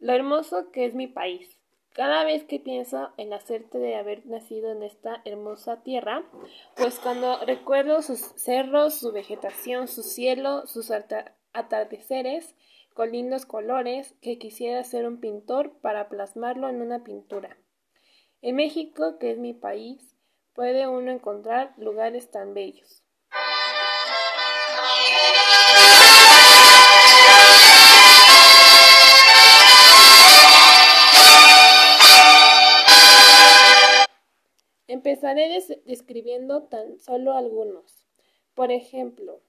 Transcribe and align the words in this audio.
Lo 0.00 0.12
hermoso 0.12 0.70
que 0.70 0.84
es 0.84 0.94
mi 0.94 1.08
país. 1.08 1.58
Cada 1.92 2.22
vez 2.22 2.44
que 2.44 2.60
pienso 2.60 3.10
en 3.16 3.30
la 3.30 3.40
suerte 3.40 3.78
de 3.78 3.96
haber 3.96 4.24
nacido 4.26 4.70
en 4.70 4.84
esta 4.84 5.20
hermosa 5.24 5.82
tierra, 5.82 6.22
pues 6.76 7.00
cuando 7.00 7.44
recuerdo 7.44 8.02
sus 8.02 8.20
cerros, 8.36 8.94
su 8.94 9.10
vegetación, 9.10 9.88
su 9.88 10.04
cielo, 10.04 10.66
sus 10.66 10.92
atardeceres, 11.52 12.54
con 12.94 13.10
lindos 13.10 13.46
colores, 13.46 14.14
que 14.20 14.38
quisiera 14.38 14.84
ser 14.84 15.06
un 15.06 15.18
pintor 15.18 15.72
para 15.80 16.08
plasmarlo 16.08 16.68
en 16.68 16.82
una 16.82 17.02
pintura. 17.02 17.56
En 18.42 18.54
México, 18.54 19.18
que 19.18 19.32
es 19.32 19.38
mi 19.38 19.52
país, 19.52 20.14
puede 20.52 20.86
uno 20.86 21.10
encontrar 21.10 21.74
lugares 21.76 22.30
tan 22.30 22.54
bellos. 22.54 23.02
Empezaré 35.28 35.82
describiendo 35.84 36.62
tan 36.68 36.98
solo 36.98 37.34
algunos. 37.34 38.06
Por 38.54 38.72
ejemplo, 38.72 39.42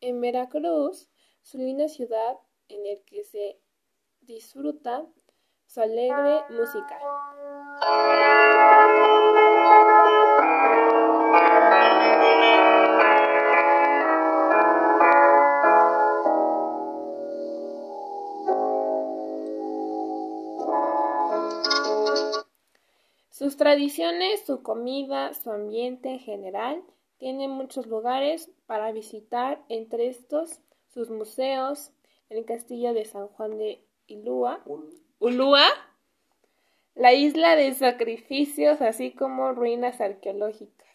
en 0.00 0.20
Veracruz, 0.20 1.08
su 1.40 1.58
linda 1.58 1.86
ciudad 1.86 2.36
en 2.68 2.84
el 2.84 3.00
que 3.04 3.22
se 3.22 3.60
disfruta 4.22 5.06
su 5.66 5.80
alegre 5.80 6.40
música. 6.50 6.98
Sus 23.56 23.62
tradiciones, 23.62 24.44
su 24.44 24.62
comida, 24.62 25.32
su 25.32 25.50
ambiente 25.50 26.10
en 26.10 26.18
general, 26.18 26.82
tiene 27.16 27.48
muchos 27.48 27.86
lugares 27.86 28.50
para 28.66 28.92
visitar, 28.92 29.64
entre 29.70 30.08
estos 30.08 30.60
sus 30.92 31.08
museos, 31.08 31.90
el 32.28 32.44
castillo 32.44 32.92
de 32.92 33.06
San 33.06 33.28
Juan 33.28 33.56
de 33.56 33.82
Ilúa, 34.08 34.62
Ulúa, 35.20 35.64
la 36.94 37.14
isla 37.14 37.56
de 37.56 37.72
sacrificios, 37.72 38.82
así 38.82 39.12
como 39.12 39.52
ruinas 39.52 40.02
arqueológicas. 40.02 40.86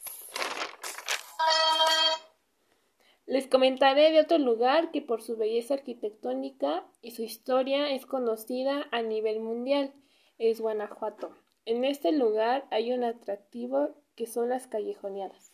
Les 3.25 3.47
comentaré 3.47 4.11
de 4.11 4.19
otro 4.19 4.37
lugar 4.37 4.91
que 4.91 5.01
por 5.01 5.23
su 5.23 5.35
belleza 5.35 5.73
arquitectónica 5.73 6.85
y 7.01 7.09
su 7.09 7.23
historia 7.23 7.89
es 7.89 8.05
conocida 8.05 8.87
a 8.91 9.01
nivel 9.01 9.39
mundial, 9.39 9.95
es 10.37 10.61
Guanajuato. 10.61 11.35
En 11.65 11.85
este 11.85 12.11
lugar 12.11 12.65
hay 12.71 12.91
un 12.91 13.03
atractivo 13.03 13.95
que 14.15 14.25
son 14.27 14.49
las 14.49 14.67
callejoneadas. 14.67 15.51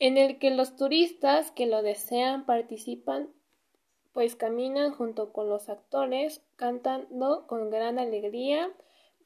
en 0.00 0.16
el 0.16 0.38
que 0.38 0.50
los 0.50 0.76
turistas 0.76 1.52
que 1.52 1.66
lo 1.66 1.82
desean 1.82 2.46
participan, 2.46 3.28
pues 4.12 4.34
caminan 4.34 4.92
junto 4.92 5.32
con 5.32 5.48
los 5.50 5.68
actores, 5.68 6.42
cantando 6.56 7.46
con 7.46 7.70
gran 7.70 7.98
alegría, 7.98 8.72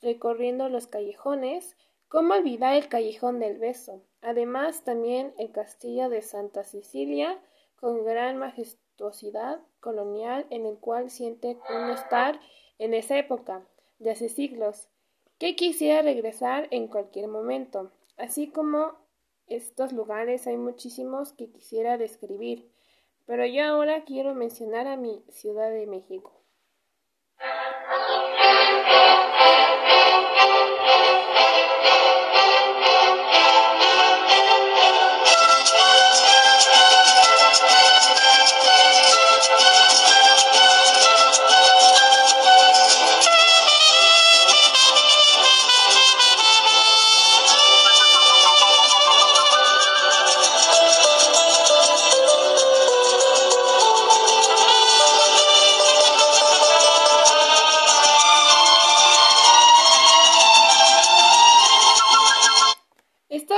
recorriendo 0.03 0.69
los 0.69 0.89
callejones, 0.89 1.77
¿Cómo 2.15 2.35
olvidar 2.35 2.77
el 2.77 2.87
Callejón 2.87 3.41
del 3.41 3.59
Beso? 3.59 4.01
Además, 4.23 4.85
también 4.85 5.35
el 5.37 5.51
Castillo 5.51 6.09
de 6.09 6.23
Santa 6.23 6.63
Cecilia, 6.63 7.43
con 7.75 8.05
gran 8.05 8.37
majestuosidad 8.37 9.59
colonial 9.81 10.47
en 10.51 10.65
el 10.65 10.79
cual 10.79 11.11
siente 11.11 11.59
un 11.69 11.91
estar 11.91 12.39
en 12.79 12.95
esa 12.95 13.19
época, 13.19 13.67
de 13.99 14.13
hace 14.13 14.29
siglos, 14.29 14.87
que 15.39 15.57
quisiera 15.57 16.03
regresar 16.03 16.69
en 16.71 16.87
cualquier 16.87 17.27
momento. 17.27 17.91
Así 18.17 18.49
como 18.49 18.93
estos 19.49 19.93
lugares 19.93 20.47
hay 20.47 20.57
muchísimos 20.57 21.33
que 21.33 21.51
quisiera 21.51 21.99
describir, 21.99 22.71
pero 23.27 23.45
yo 23.45 23.65
ahora 23.65 24.05
quiero 24.05 24.37
mencionar 24.37 24.87
a 24.87 24.97
mi 24.97 25.25
Ciudad 25.31 25.73
de 25.73 25.89
México. 25.89 26.44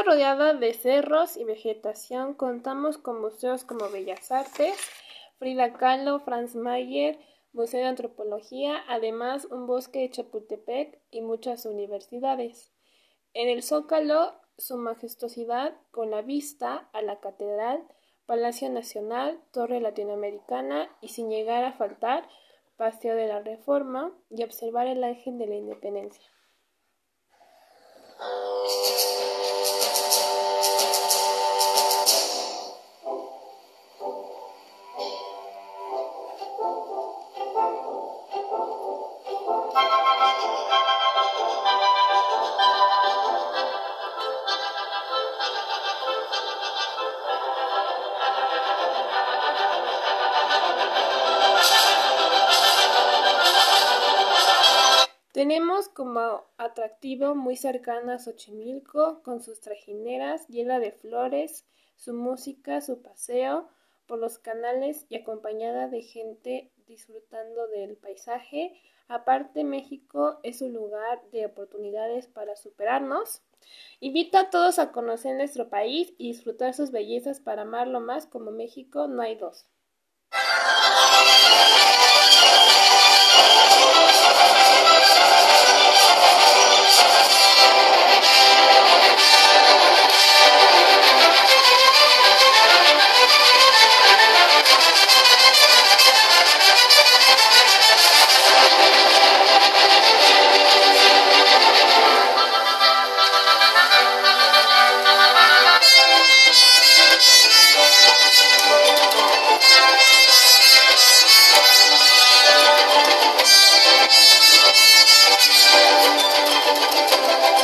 Rodeada 0.07 0.55
de 0.55 0.73
cerros 0.73 1.37
y 1.37 1.43
vegetación, 1.43 2.35
contamos 2.35 2.97
con 2.97 3.21
museos 3.21 3.65
como 3.65 3.91
Bellas 3.91 4.31
Artes, 4.31 4.77
Frida 5.39 5.73
Kahlo, 5.73 6.21
Franz 6.21 6.55
Mayer, 6.55 7.19
Museo 7.53 7.81
de 7.81 7.87
Antropología, 7.87 8.85
además 8.89 9.47
un 9.47 9.67
bosque 9.67 9.99
de 9.99 10.11
Chapultepec 10.11 11.01
y 11.11 11.23
muchas 11.23 11.67
universidades. 11.67 12.73
En 13.35 13.49
el 13.49 13.65
Zócalo, 13.65 14.35
su 14.57 14.77
majestuosidad 14.77 15.75
con 15.91 16.13
la 16.13 16.23
vista 16.23 16.89
a 16.93 17.03
la 17.03 17.19
Catedral, 17.19 17.83
Palacio 18.27 18.71
Nacional, 18.71 19.43
Torre 19.51 19.81
Latinoamericana 19.81 20.89
y 21.01 21.09
sin 21.09 21.31
llegar 21.31 21.65
a 21.65 21.73
faltar, 21.73 22.29
Paseo 22.77 23.17
de 23.17 23.27
la 23.27 23.41
Reforma 23.41 24.17
y 24.31 24.45
observar 24.45 24.87
el 24.87 25.03
Ángel 25.03 25.37
de 25.37 25.49
la 25.49 25.57
Independencia. 25.57 26.31
Tenemos 55.37 55.91
como 55.91 56.47
atractivo 56.57 57.35
muy 57.35 57.57
cercano 57.57 58.11
a 58.11 58.19
Xochimilco, 58.19 59.23
con 59.23 59.43
sus 59.43 59.61
trajineras 59.61 60.49
llena 60.49 60.79
de 60.79 60.93
flores, 60.93 61.67
su 61.95 62.15
música, 62.15 62.81
su 62.81 63.03
paseo 63.03 63.69
por 64.07 64.19
los 64.19 64.39
canales 64.39 65.05
y 65.11 65.17
acompañada 65.17 65.89
de 65.89 66.01
gente 66.01 66.73
disfrutando 66.87 67.69
del 67.69 67.99
paisaje. 67.99 68.81
Aparte, 69.09 69.63
México 69.63 70.41
es 70.43 70.63
un 70.63 70.73
lugar 70.73 71.21
de 71.33 71.45
oportunidades 71.45 72.29
para 72.29 72.57
superarnos. 72.57 73.43
Invito 74.01 74.39
a 74.39 74.49
todos 74.49 74.79
a 74.79 74.91
conocer 74.91 75.37
nuestro 75.37 75.69
país 75.69 76.15
y 76.17 76.29
disfrutar 76.29 76.73
sus 76.73 76.93
bellezas 76.93 77.41
para 77.41 77.61
amarlo 77.61 78.01
más 78.01 78.25
como 78.25 78.53
México 78.53 79.07
no 79.07 79.21
hay 79.21 79.35
dos. 79.35 79.67